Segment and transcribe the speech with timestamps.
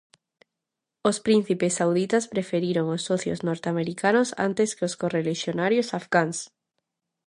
[1.09, 6.37] Os príncipes sauditas preferiron aos socios norteamericanos antes que aos correlixionarios afgáns.